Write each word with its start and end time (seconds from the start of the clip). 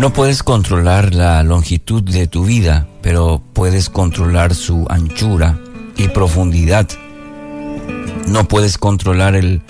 No 0.00 0.14
puedes 0.14 0.42
controlar 0.42 1.14
la 1.14 1.42
longitud 1.42 2.02
de 2.02 2.26
tu 2.26 2.46
vida, 2.46 2.88
pero 3.02 3.42
puedes 3.52 3.90
controlar 3.90 4.54
su 4.54 4.86
anchura 4.88 5.58
y 5.94 6.08
profundidad. 6.08 6.88
No 8.26 8.48
puedes 8.48 8.78
controlar 8.78 9.36
el, 9.36 9.60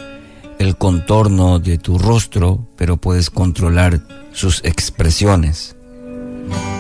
el 0.61 0.77
contorno 0.77 1.59
de 1.59 1.79
tu 1.79 1.99
rostro, 1.99 2.65
pero 2.77 2.97
puedes 2.97 3.29
controlar 3.29 4.03
sus 4.33 4.65
expresiones. 4.65 5.75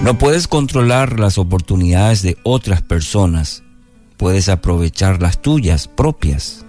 No 0.04 0.17
puedes 0.17 0.46
controlar 0.46 1.18
las 1.18 1.36
oportunidades 1.36 2.22
de 2.22 2.39
otras 2.44 2.82
personas, 2.82 3.64
puedes 4.17 4.48
aprovechar 4.48 5.21
las 5.21 5.43
tuyas 5.43 5.89
propias. 5.89 6.64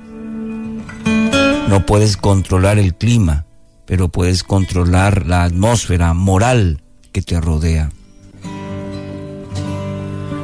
No 1.69 1.85
puedes 1.85 2.17
controlar 2.17 2.79
el 2.79 2.95
clima, 2.95 3.45
pero 3.91 4.07
puedes 4.07 4.45
controlar 4.45 5.27
la 5.27 5.43
atmósfera 5.43 6.13
moral 6.13 6.81
que 7.11 7.21
te 7.21 7.41
rodea. 7.41 7.91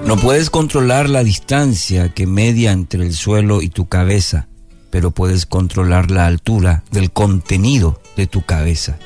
No 0.06 0.18
puedes 0.18 0.50
controlar 0.50 1.10
la 1.10 1.24
distancia 1.24 2.10
que 2.10 2.28
media 2.28 2.74
entre 2.74 3.06
el 3.06 3.14
suelo 3.14 3.62
y 3.62 3.70
tu 3.70 3.88
cabeza, 3.88 4.50
pero 4.90 5.12
puedes 5.12 5.46
controlar 5.46 6.12
la 6.12 6.26
altura 6.26 6.84
del 6.92 7.10
contenido 7.12 8.02
de 8.18 8.28
tu 8.28 8.42
cabeza. 8.42 8.98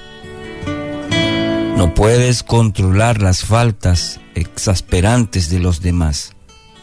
No 1.77 1.93
puedes 1.93 2.41
controlar 2.41 3.21
las 3.21 3.45
faltas 3.45 4.19
exasperantes 4.33 5.51
de 5.51 5.59
los 5.59 5.81
demás, 5.81 6.31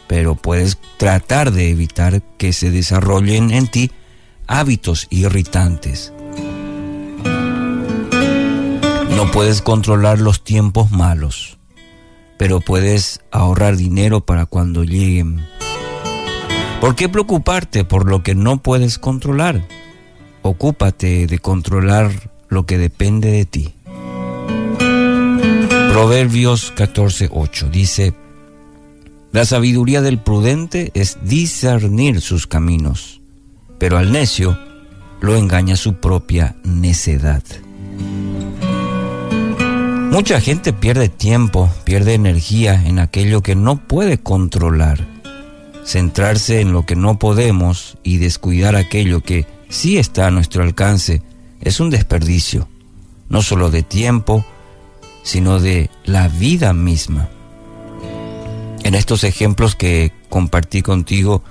pero 0.07 0.35
puedes 0.35 0.77
tratar 0.95 1.51
de 1.51 1.71
evitar 1.71 2.21
que 2.37 2.53
se 2.53 2.71
desarrollen 2.71 3.51
en 3.51 3.67
ti 3.67 3.91
hábitos 4.47 5.07
irritantes. 5.09 6.13
No 9.19 9.29
puedes 9.31 9.61
controlar 9.61 10.21
los 10.21 10.45
tiempos 10.45 10.91
malos, 10.91 11.57
pero 12.37 12.61
puedes 12.61 13.19
ahorrar 13.31 13.75
dinero 13.75 14.21
para 14.21 14.45
cuando 14.45 14.85
lleguen. 14.85 15.45
¿Por 16.79 16.95
qué 16.95 17.09
preocuparte 17.09 17.83
por 17.83 18.09
lo 18.09 18.23
que 18.23 18.33
no 18.33 18.63
puedes 18.63 18.97
controlar? 18.97 19.67
Ocúpate 20.41 21.27
de 21.27 21.37
controlar 21.39 22.31
lo 22.47 22.65
que 22.65 22.77
depende 22.77 23.29
de 23.29 23.43
ti. 23.43 23.73
Proverbios 25.91 26.73
14:8 26.73 27.69
dice, 27.69 28.13
La 29.33 29.43
sabiduría 29.43 30.01
del 30.01 30.19
prudente 30.19 30.91
es 30.93 31.17
discernir 31.23 32.21
sus 32.21 32.47
caminos, 32.47 33.19
pero 33.79 33.97
al 33.97 34.13
necio 34.13 34.57
lo 35.19 35.35
engaña 35.35 35.75
su 35.75 35.95
propia 35.95 36.55
necedad. 36.63 37.43
Mucha 40.11 40.41
gente 40.41 40.73
pierde 40.73 41.07
tiempo, 41.07 41.69
pierde 41.83 42.15
energía 42.15 42.83
en 42.83 42.97
aquello 42.97 43.43
que 43.43 43.55
no 43.55 43.77
puede 43.77 44.17
controlar. 44.17 45.05
Centrarse 45.85 46.61
en 46.61 46.73
lo 46.73 46.83
que 46.85 46.95
no 46.95 47.19
podemos 47.19 47.97
y 48.01 48.17
descuidar 48.17 48.75
aquello 48.75 49.21
que 49.21 49.45
sí 49.69 49.99
está 49.99 50.25
a 50.25 50.31
nuestro 50.31 50.63
alcance 50.63 51.21
es 51.61 51.79
un 51.79 51.91
desperdicio, 51.91 52.67
no 53.29 53.43
solo 53.43 53.69
de 53.69 53.83
tiempo, 53.83 54.43
sino 55.21 55.59
de 55.59 55.91
la 56.05 56.27
vida 56.27 56.73
misma. 56.73 57.29
En 58.83 58.95
estos 58.95 59.23
ejemplos 59.23 59.75
que 59.75 60.11
compartí 60.27 60.81
contigo 60.81 61.43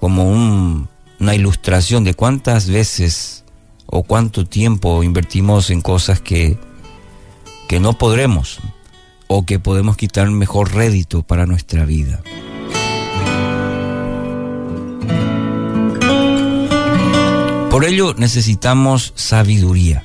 como 0.00 0.28
una 0.30 1.34
ilustración 1.34 2.02
de 2.02 2.14
cuántas 2.14 2.68
veces 2.68 3.44
o 3.86 4.02
cuánto 4.02 4.46
tiempo 4.46 5.04
invertimos 5.04 5.70
en 5.70 5.80
cosas 5.80 6.20
que 6.20 6.58
que 7.68 7.80
no 7.80 7.92
podremos 7.92 8.60
o 9.28 9.44
que 9.44 9.58
podemos 9.58 9.96
quitar 9.96 10.28
mejor 10.30 10.74
rédito 10.74 11.22
para 11.22 11.46
nuestra 11.46 11.84
vida. 11.84 12.22
Por 17.70 17.84
ello 17.84 18.14
necesitamos 18.16 19.12
sabiduría, 19.14 20.02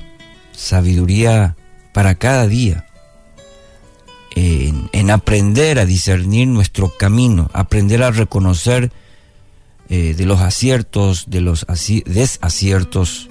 sabiduría 0.52 1.56
para 1.92 2.14
cada 2.14 2.46
día, 2.46 2.86
en, 4.36 5.10
aprender 5.10 5.78
a 5.78 5.86
discernir 5.86 6.48
nuestro 6.48 6.90
camino, 6.96 7.50
aprender 7.52 8.02
a 8.02 8.10
reconocer 8.10 8.92
eh, 9.88 10.14
de 10.14 10.26
los 10.26 10.40
aciertos, 10.40 11.24
de 11.28 11.40
los 11.40 11.66
desaciertos, 12.06 13.28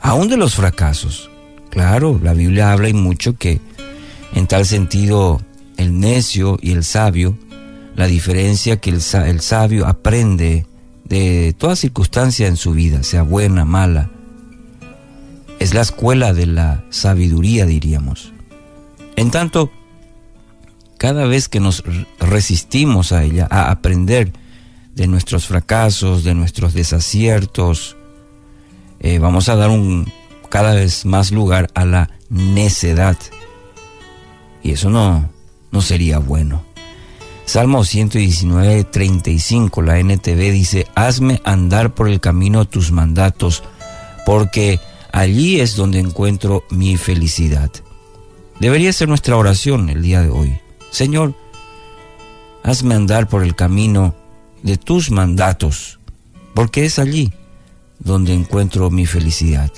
aún 0.00 0.28
de 0.28 0.36
los 0.36 0.54
fracasos. 0.54 1.30
Claro, 1.76 2.18
la 2.22 2.32
Biblia 2.32 2.72
habla 2.72 2.88
y 2.88 2.94
mucho 2.94 3.36
que 3.36 3.60
en 4.32 4.46
tal 4.46 4.64
sentido 4.64 5.42
el 5.76 6.00
necio 6.00 6.56
y 6.62 6.72
el 6.72 6.84
sabio, 6.84 7.36
la 7.94 8.06
diferencia 8.06 8.78
que 8.78 8.88
el, 8.88 9.02
el 9.26 9.40
sabio 9.42 9.86
aprende 9.86 10.64
de 11.04 11.54
toda 11.58 11.76
circunstancia 11.76 12.46
en 12.46 12.56
su 12.56 12.72
vida, 12.72 13.02
sea 13.02 13.20
buena, 13.20 13.66
mala, 13.66 14.08
es 15.58 15.74
la 15.74 15.82
escuela 15.82 16.32
de 16.32 16.46
la 16.46 16.82
sabiduría, 16.88 17.66
diríamos. 17.66 18.32
En 19.14 19.30
tanto, 19.30 19.70
cada 20.96 21.26
vez 21.26 21.50
que 21.50 21.60
nos 21.60 21.84
resistimos 22.18 23.12
a 23.12 23.22
ella, 23.22 23.48
a 23.50 23.70
aprender 23.70 24.32
de 24.94 25.08
nuestros 25.08 25.46
fracasos, 25.46 26.24
de 26.24 26.34
nuestros 26.34 26.72
desaciertos, 26.72 27.98
eh, 28.98 29.18
vamos 29.18 29.50
a 29.50 29.56
dar 29.56 29.68
un 29.68 30.10
cada 30.48 30.74
vez 30.74 31.04
más 31.04 31.30
lugar 31.30 31.70
a 31.74 31.84
la 31.84 32.10
necedad. 32.28 33.16
Y 34.62 34.72
eso 34.72 34.90
no, 34.90 35.28
no 35.70 35.80
sería 35.80 36.18
bueno. 36.18 36.64
Salmo 37.44 37.84
119, 37.84 38.84
35, 38.84 39.82
la 39.82 40.00
NTV 40.00 40.50
dice, 40.50 40.86
hazme 40.96 41.40
andar 41.44 41.94
por 41.94 42.08
el 42.08 42.20
camino 42.20 42.64
tus 42.64 42.90
mandatos, 42.90 43.62
porque 44.24 44.80
allí 45.12 45.60
es 45.60 45.76
donde 45.76 46.00
encuentro 46.00 46.64
mi 46.70 46.96
felicidad. 46.96 47.70
Debería 48.58 48.92
ser 48.92 49.08
nuestra 49.08 49.36
oración 49.36 49.90
el 49.90 50.02
día 50.02 50.22
de 50.22 50.30
hoy. 50.30 50.58
Señor, 50.90 51.34
hazme 52.64 52.96
andar 52.96 53.28
por 53.28 53.44
el 53.44 53.54
camino 53.54 54.16
de 54.64 54.76
tus 54.76 55.12
mandatos, 55.12 56.00
porque 56.52 56.84
es 56.84 56.98
allí 56.98 57.32
donde 58.00 58.34
encuentro 58.34 58.90
mi 58.90 59.06
felicidad 59.06 59.70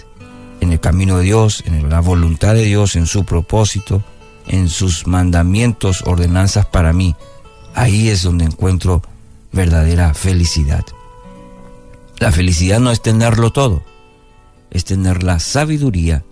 en 0.61 0.73
el 0.73 0.81
camino 0.81 1.19
de 1.19 1.25
Dios, 1.25 1.63
en 1.67 1.89
la 1.89 2.01
voluntad 2.01 2.55
de 2.55 2.65
Dios, 2.65 2.97
en 2.97 3.07
su 3.07 3.25
propósito, 3.25 4.03
en 4.47 4.69
sus 4.69 5.07
mandamientos, 5.07 6.03
ordenanzas 6.07 6.67
para 6.67 6.93
mí. 6.93 7.15
Ahí 7.75 8.09
es 8.09 8.23
donde 8.23 8.45
encuentro 8.45 9.03
verdadera 9.53 10.15
felicidad. 10.15 10.85
La 12.19 12.33
felicidad 12.33 12.81
no 12.81 12.91
es 12.91 13.01
tenerlo 13.01 13.53
todo, 13.53 13.83
es 14.71 14.85
tener 14.85 15.23
la 15.23 15.39
sabiduría 15.39 16.25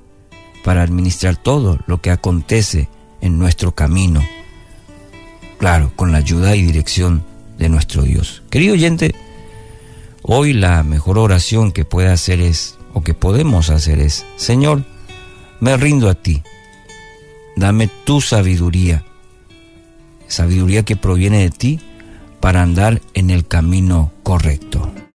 para 0.64 0.82
administrar 0.82 1.36
todo 1.36 1.78
lo 1.86 2.00
que 2.00 2.10
acontece 2.10 2.88
en 3.20 3.38
nuestro 3.38 3.74
camino. 3.74 4.26
Claro, 5.58 5.92
con 5.94 6.12
la 6.12 6.18
ayuda 6.18 6.56
y 6.56 6.62
dirección 6.62 7.24
de 7.58 7.68
nuestro 7.68 8.02
Dios. 8.02 8.42
Querido 8.50 8.74
oyente, 8.74 9.14
hoy 10.22 10.52
la 10.52 10.82
mejor 10.82 11.18
oración 11.18 11.72
que 11.72 11.84
puede 11.84 12.08
hacer 12.08 12.40
es 12.40 12.75
o 12.96 13.02
que 13.02 13.12
podemos 13.12 13.68
hacer 13.68 14.00
es, 14.00 14.24
Señor, 14.36 14.82
me 15.60 15.76
rindo 15.76 16.08
a 16.08 16.14
ti, 16.14 16.42
dame 17.54 17.90
tu 18.06 18.22
sabiduría, 18.22 19.04
sabiduría 20.28 20.82
que 20.82 20.96
proviene 20.96 21.42
de 21.42 21.50
ti 21.50 21.80
para 22.40 22.62
andar 22.62 23.02
en 23.12 23.28
el 23.28 23.46
camino 23.46 24.12
correcto. 24.22 24.90